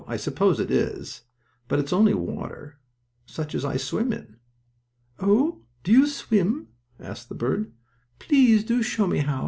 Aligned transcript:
"I 0.07 0.17
suppose 0.17 0.59
it 0.59 0.71
is. 0.71 1.21
But 1.67 1.77
it's 1.77 1.93
only 1.93 2.15
water, 2.15 2.79
such 3.27 3.53
as 3.53 3.63
I 3.63 3.77
swim 3.77 4.11
in." 4.11 4.37
"Oh, 5.19 5.61
do 5.83 5.91
you 5.91 6.07
swim?" 6.07 6.69
asked 6.99 7.29
the 7.29 7.35
bird. 7.35 7.65
"Do 7.65 7.71
please 8.17 8.65
show 8.83 9.05
me 9.05 9.19
how. 9.19 9.39